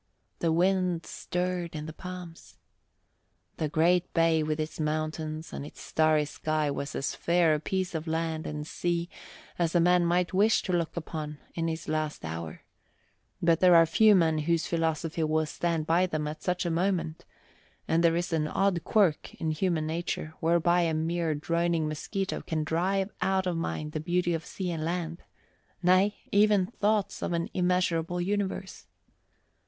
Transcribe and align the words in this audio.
The 0.39 0.51
wind 0.51 1.05
stirred 1.05 1.75
in 1.75 1.85
the 1.85 1.93
palms. 1.93 2.57
The 3.57 3.69
great 3.69 4.11
bay 4.15 4.41
with 4.41 4.59
its 4.59 4.79
mountains 4.79 5.53
and 5.53 5.63
its 5.63 5.79
starry 5.79 6.25
sky 6.25 6.71
was 6.71 6.95
as 6.95 7.13
fair 7.13 7.53
a 7.53 7.59
piece 7.59 7.93
of 7.93 8.07
land 8.07 8.47
and 8.47 8.65
sea 8.65 9.09
as 9.59 9.75
a 9.75 9.79
man 9.79 10.03
might 10.03 10.33
wish 10.33 10.63
to 10.63 10.73
look 10.73 10.97
upon 10.97 11.37
in 11.53 11.67
his 11.67 11.87
last 11.87 12.25
hour; 12.25 12.63
but 13.43 13.59
there 13.59 13.75
are 13.75 13.85
few 13.85 14.15
men 14.15 14.39
whose 14.39 14.65
philosophy 14.65 15.23
will 15.23 15.45
stand 15.45 15.85
by 15.85 16.07
them 16.07 16.27
at 16.27 16.41
such 16.41 16.65
a 16.65 16.71
moment, 16.71 17.23
and 17.87 18.03
there 18.03 18.15
is 18.15 18.33
an 18.33 18.47
odd 18.47 18.83
quirk 18.83 19.35
in 19.35 19.51
human 19.51 19.85
nature 19.85 20.33
whereby 20.39 20.81
a 20.81 20.95
mere 20.95 21.35
droning 21.35 21.87
mosquito 21.87 22.41
can 22.41 22.63
drive 22.63 23.11
out 23.21 23.45
of 23.45 23.55
mind 23.55 23.91
the 23.91 23.99
beauty 23.99 24.33
of 24.33 24.43
sea 24.47 24.71
and 24.71 24.83
land 24.83 25.21
nay, 25.83 26.17
even 26.31 26.65
thoughts 26.65 27.21
of 27.21 27.33
an 27.33 27.51
immeasurable 27.53 28.19
universe. 28.19 28.87